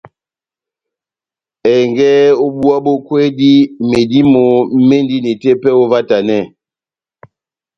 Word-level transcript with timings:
Ɛngɛ 1.75 2.09
ó 2.43 2.45
búwa 2.55 2.77
bó 2.85 2.93
kwédi, 3.07 3.51
medímo 3.89 4.43
médini 4.87 5.31
tepɛhɛ 5.41 5.77
óvahtanɛ? 5.83 6.37